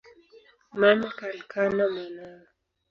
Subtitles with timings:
[0.79, 2.47] Mame kankana mwanawe